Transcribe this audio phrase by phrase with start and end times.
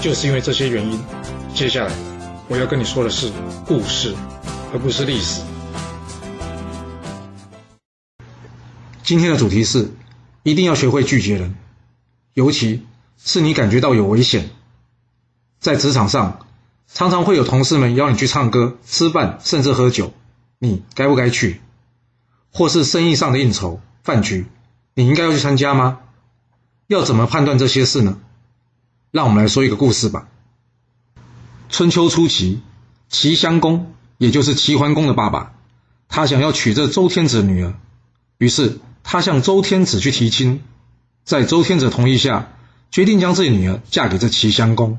[0.00, 1.00] 就是因为这些原因，
[1.54, 1.92] 接下来
[2.48, 3.32] 我要跟你说的是
[3.66, 4.14] 故事，
[4.72, 5.42] 而不是历史。
[9.02, 9.90] 今天的主题是，
[10.44, 11.56] 一定要学会拒绝人，
[12.34, 14.50] 尤其是你感觉到有危险。
[15.58, 16.46] 在职场上，
[16.86, 20.12] 常常会有同事们邀你去唱歌、吃饭，甚至喝酒，
[20.60, 21.60] 你该不该去？
[22.52, 24.46] 或是生意上的应酬、饭局，
[24.94, 25.98] 你应该要去参加吗？
[26.86, 28.20] 要怎么判断这些事呢？
[29.10, 30.28] 让我们来说一个故事吧。
[31.70, 32.60] 春秋初期，
[33.08, 35.54] 齐襄公，也就是齐桓公的爸爸，
[36.08, 37.74] 他想要娶这周天子的女儿，
[38.36, 40.62] 于是他向周天子去提亲，
[41.24, 42.52] 在周天子同意下，
[42.90, 44.98] 决定将自己女儿嫁给这齐襄公，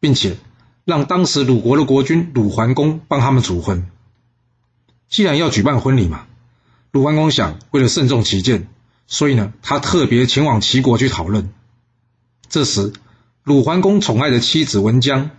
[0.00, 0.36] 并且
[0.84, 3.88] 让当时鲁国的国君鲁桓公帮他们主婚。
[5.08, 6.26] 既然要举办婚礼嘛，
[6.90, 8.68] 鲁桓公想为了慎重起见，
[9.06, 11.52] 所以呢，他特别前往齐国去讨论。
[12.48, 12.92] 这时。
[13.48, 15.30] 鲁桓公宠爱的妻子文姜，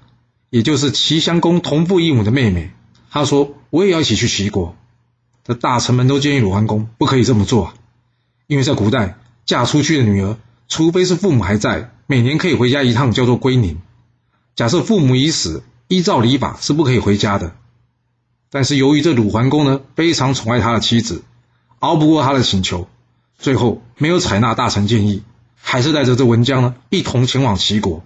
[0.50, 2.72] 也就是齐襄公同父异母的妹妹，
[3.12, 4.76] 他说：“我也要一起去齐国。”
[5.46, 7.72] 这大臣们都建议鲁桓公不可以这么做，
[8.48, 13.80] 因为在古代嫁出去的女儿，除非是父母还在，每年可以回家一趟，叫做归宁。
[14.56, 17.56] 假设父母已死，依照礼法是不可以回家的。
[18.50, 21.22] 但是由于这鲁桓公呢非常宠爱他的妻子，
[21.78, 22.88] 熬不过他的请求，
[23.38, 25.22] 最后没有采纳大臣建议。
[25.62, 28.04] 还是带着这文姜呢，一同前往齐国。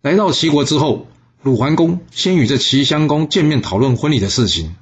[0.00, 1.06] 来到齐国之后，
[1.42, 4.74] 鲁桓公先与这齐襄公见面，讨论婚礼的事情。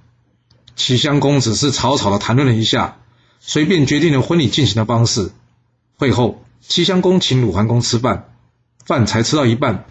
[0.77, 2.99] 齐襄公只是草草的谈论了一下，
[3.41, 5.31] 随便决定了婚礼进行的方式。
[5.97, 8.33] 会后，齐襄公请鲁桓公吃饭，
[8.87, 9.85] 饭才吃到一半，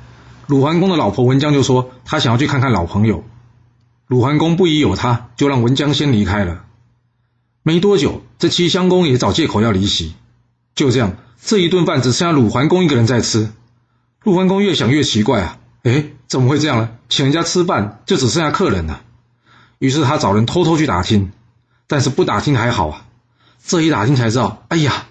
[0.47, 3.23] 鲁桓公的老婆文姜就说他想要去看看老朋友。
[4.07, 6.65] 鲁桓公不疑有他，就让文姜先离开了。
[7.61, 10.13] 没多久，这齐襄公也找借口要离席。
[10.73, 11.17] 就这样。
[11.41, 13.49] 这一顿饭只剩下鲁桓公一个人在吃，
[14.23, 16.89] 鲁桓公越想越奇怪啊，哎，怎么会这样呢？
[17.07, 19.01] 请人家吃饭就只剩下客人了。
[19.79, 21.31] 于是他找人偷偷去打听，
[21.87, 23.05] 但是不打听还好啊，
[23.65, 25.07] 这一打听才知道，哎呀，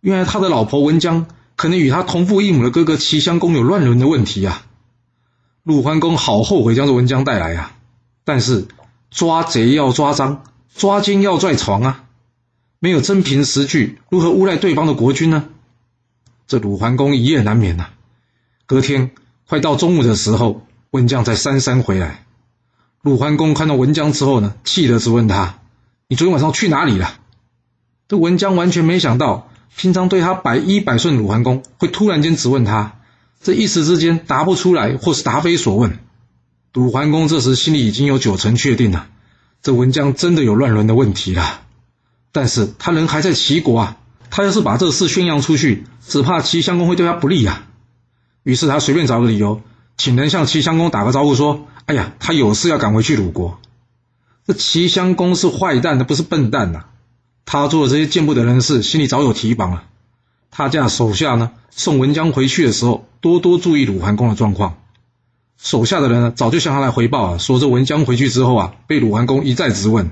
[0.00, 4.62] 原来他的老婆文姜可能与他同父异母的哥哥齐襄公有乱伦的问题啊。
[5.62, 7.72] 鲁桓公好后悔将这文姜带来啊，
[8.24, 8.66] 但是
[9.10, 10.42] 抓贼要抓赃，
[10.74, 12.04] 抓奸要拽床啊。
[12.84, 15.44] 没有真凭实据，如何诬赖对方的国君呢？
[16.48, 17.90] 这鲁桓公一夜难眠呐。
[18.66, 19.12] 隔天
[19.46, 22.26] 快到中午的时候，文姜才姗姗回来。
[23.00, 25.60] 鲁桓公看到文姜之后呢，气得直问他
[26.10, 27.20] ：“你昨天晚上去哪里了？”
[28.08, 32.98] 这文姜完全没想到，平常对他百依百顺鲁桓公会突然间质问他，
[33.40, 36.00] 这一时之间答不出来，或是答非所问。
[36.72, 39.06] 鲁桓公这时心里已经有九成确定了，
[39.62, 41.60] 这文姜真的有乱伦的问题了。
[42.32, 43.98] 但是他人还在齐国啊，
[44.30, 47.66] 他要是把这事宣扬出去，只怕齐襄公会对他不利呀。
[48.42, 49.60] 于是他随便找个理由，
[49.98, 53.60] 请人向齐襄公打个招呼，说：“哎呀，他有事要赶回去鲁国。”
[54.46, 56.86] 这齐襄公是坏蛋，他不是笨蛋呐。
[57.44, 59.84] 他做的这些见不得人的事，心里早有提防了。
[60.50, 64.78] 他叫手下呢送文姜回去的时候，多多注意鲁桓公的状况。
[65.58, 70.10] 手下的人呢，早就向他来回报啊，说这文姜回去之后啊，被鲁桓公一再质问。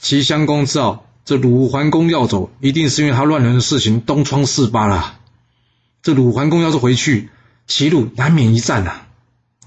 [0.00, 1.04] 齐襄公知道。
[1.24, 5.18] 这鲁桓公要走，一定是因为他乱伦的事情东窗事发了。
[6.02, 7.30] 这鲁桓公要是回去，
[7.68, 9.02] 齐鲁难免一战呐。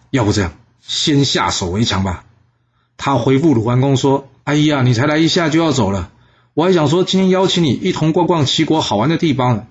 [0.09, 0.51] 要不这样，
[0.81, 2.25] 先下手为强吧。
[2.97, 6.11] 他回复鲁桓公说：“哎呀，你才来一下就要走了，
[6.53, 9.67] 我还想说今天邀请你一同逛逛齐国好玩的地方呢。”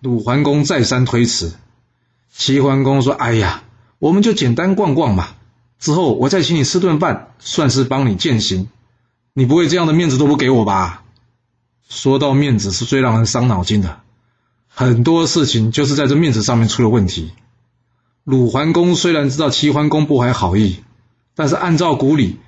[0.00, 1.54] 鲁桓公再三推辞。
[2.32, 3.62] 齐桓公说：“哎呀，
[4.00, 5.28] 我们就简单逛逛嘛，
[5.78, 8.68] 之后我再请你吃顿饭，算是帮你践行。”
[9.32, 11.02] 你不会这样的面子都不给我吧？
[11.88, 14.00] 说到面子是最让人伤脑筋的，
[14.68, 17.32] 很多事情就是在这面子上面出了问题。
[18.22, 20.84] 鲁桓公虽然知道齐桓公不怀好意，
[21.34, 22.38] 但是按照古礼，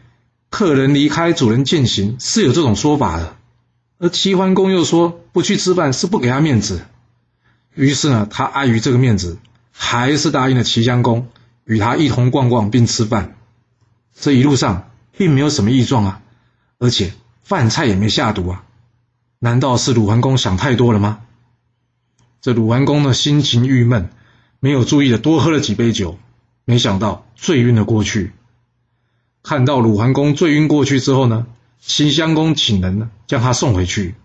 [0.48, 3.36] 客人离开主人践行是有这种说法的，
[3.98, 6.82] 而齐桓公又说不去吃饭是不给他面子，
[7.74, 9.38] 于是呢，他碍于这个面子，
[9.72, 11.26] 还是答应了齐襄公
[11.64, 13.36] 与他一同逛逛并吃饭。
[14.14, 16.21] 这一路上并没有什么异状啊。
[16.82, 17.12] 而且
[17.44, 18.64] 饭菜也没下毒啊，
[19.38, 21.20] 难道是鲁桓公想太多了吗？
[22.40, 24.10] 这鲁桓公的心情郁闷，
[24.58, 26.18] 没有注意的多喝了几杯酒，
[26.64, 28.32] 没想到醉晕了过去。
[29.44, 31.46] 看到鲁桓公醉晕过去之后呢，
[31.78, 34.16] 齐襄公请人呢将他送回去。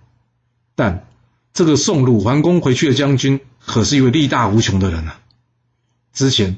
[0.73, 1.05] 但
[1.53, 5.19] 这个送鲁桓公回去的将军可是一位力大无穷的人啊！
[6.11, 6.57] 之前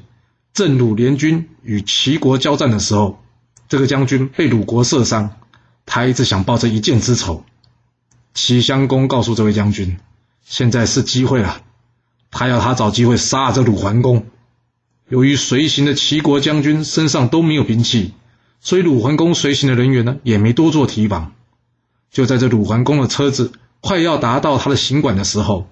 [0.54, 3.22] 郑鲁联军与齐国交战的时候，
[3.68, 5.36] 这个将军被鲁国射伤，
[5.92, 7.44] 他一直想报这一箭之仇。
[8.32, 9.98] 齐襄公告诉这位将军，
[10.44, 11.62] 现在是机会了，
[12.30, 14.24] 他要他找机会杀了这鲁桓公。
[15.08, 18.14] 由于随行的齐国将军身上都没有兵器，
[18.60, 21.32] 所以鲁桓公随行的人员呢也没多做提防。
[22.12, 23.50] 就在这鲁桓公的车子
[23.80, 25.68] 快要达到他的行馆的时候，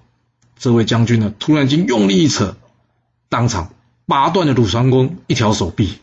[0.57, 2.57] 这位将军呢突然间用力一扯，
[3.29, 3.71] 当场
[4.05, 5.99] 拔断了鲁桓公一条手臂。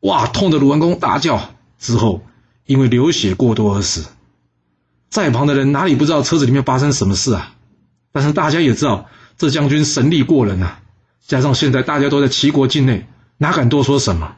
[0.00, 0.26] 哇！
[0.26, 2.22] 痛的鲁桓公大叫，之后
[2.66, 4.06] 因为流血过多而死。
[5.08, 7.54] 在旁的人哪里不知道车子里面发生什么事啊？
[8.12, 9.06] 但是大家也知道
[9.38, 10.80] 这将军神力过人啊，
[11.26, 13.06] 加上现在大家都在齐国境内，
[13.38, 14.36] 哪敢多说什么？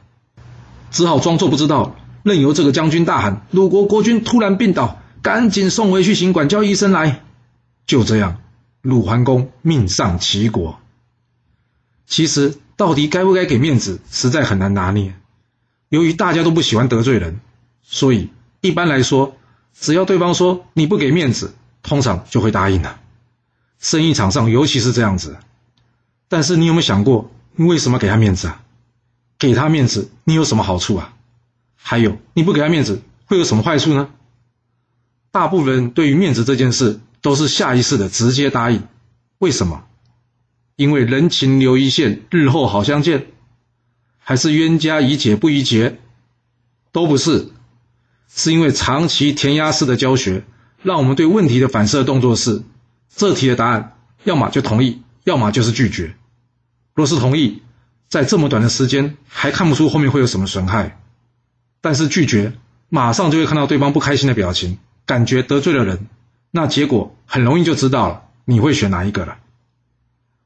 [0.91, 7.23] 只好装作不知道，任由这个将军大喊：“鲁国国君突然病倒，赶紧送回去行馆，叫医生来。”
[7.87, 8.37] 就这样，
[8.81, 10.79] 鲁桓公命丧齐国。
[12.05, 15.15] 其实，到底该不该给面子，实在很难拿捏。
[15.89, 17.39] 由于大家都不喜欢得罪人，
[17.91, 18.29] 所以
[18.61, 19.35] 一般来说。
[19.81, 21.53] 只要对方说你不给面子，
[21.83, 22.99] 通常就会答应的。
[23.79, 25.37] 生意场上尤其是这样子。
[26.27, 28.61] 但是你有没有想过，你为什么给他面子啊？
[29.37, 31.13] 给他面子，你有什么好处啊？
[31.77, 34.09] 还有，你不给他面子，会有什么坏处呢？
[35.31, 38.83] 大部分人对于面子这件事，都是下意识的直接答应。
[39.37, 39.85] 为什么？
[40.75, 43.27] 因为人情留一线，日后好相见，
[44.17, 45.99] 还是冤家宜解不宜结？
[46.91, 47.53] 都不是。
[48.33, 50.43] 是因为长期填鸭式的教学，
[50.83, 52.61] 让我们对问题的反射动作是：
[53.13, 56.15] 这题的答案要么就同意，要么就是拒绝。
[56.93, 57.63] 若是同意，
[58.07, 60.91] 在这么短的时间还看不出后面会有什么损害；
[61.81, 62.53] 但是拒绝，
[62.87, 66.07] 马上就会看到对方不开心的表情，感觉得罪了人，
[66.51, 69.37] 那结果很容易就知道了，你会选哪一个了。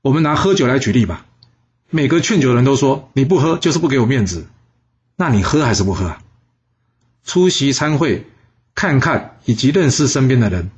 [0.01, 1.25] 我们拿喝酒来举例吧，
[1.89, 4.47] 每个劝酒的人都说你不喝就是不给我面子，
[5.15, 6.15] 那你喝还是不喝？
[7.23, 8.27] 出席参会，
[8.75, 10.69] 看看以及认识身边的人，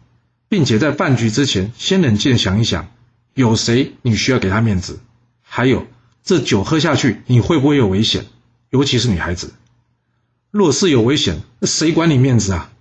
[0.48, 2.88] 并且在饭局之前先冷静想一想，
[3.34, 5.00] 有谁你需要给他面子？
[5.42, 5.88] 还有
[6.24, 8.26] 这酒喝下去你会不会有危险？
[8.70, 9.54] 尤其是女孩子，
[10.52, 12.72] 若是有危险，谁管你面子啊？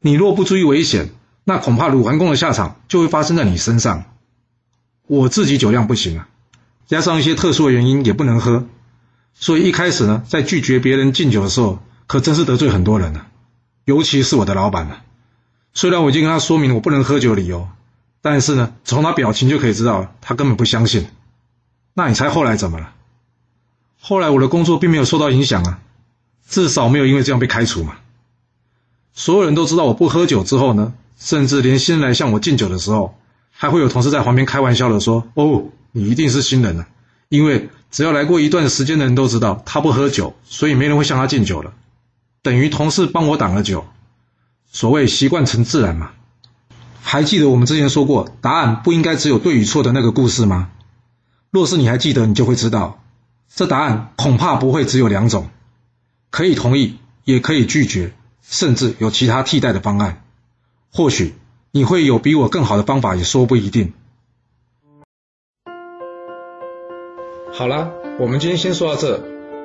[0.00, 1.10] 你若不注意危险，
[1.44, 4.04] 那恐怕鲁桓公的下场就会发生在你身上。
[5.06, 6.28] 我自己酒量不行啊，
[6.86, 8.66] 加上一些特殊的原因也不能喝，
[9.34, 11.82] 所以一开始呢，在拒绝别人敬酒的时候。
[12.06, 13.26] 可真是得罪很多人了，
[13.84, 15.02] 尤其是我的老板了。
[15.74, 17.68] 虽然我已经跟他说明我不能喝酒的理由，
[18.20, 21.06] 但是呢，从他表情就可以知道他根本不相信。
[21.94, 22.92] 那你猜后来怎么了？
[23.98, 25.80] 后来我的工作并没有受到影响啊，
[26.48, 27.96] 至少没有因为这样被开除嘛。
[29.14, 33.18] 所有人都知道我不喝酒之后呢，甚至连新来向我敬酒的时候，
[33.50, 36.86] 还会有同事在旁边开玩笑的说：“哦，你一定是新人了，
[37.28, 41.72] 因为只要来过一段时间的人都知道他不喝酒，所以没人会向他敬酒了。”
[42.42, 43.84] 等于同事帮我挡了酒，
[44.66, 46.10] 所谓习惯成自然嘛。
[47.00, 50.70] 还记得我们之前说过，答案不应该只有对与错的那个故事吗？
[51.50, 53.00] 若是你还记得，你就会知道，
[53.48, 55.50] 这答案恐怕不会只有两种，
[56.30, 60.24] 可以同意，也可以拒绝，甚至有其他替代的方案。
[60.90, 61.34] 或许
[61.70, 63.92] 你会有比我更好的方法，也说不一定。
[67.52, 69.41] 好了，我们今天先说到这。